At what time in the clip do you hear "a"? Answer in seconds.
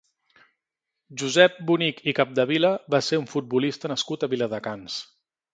4.29-4.35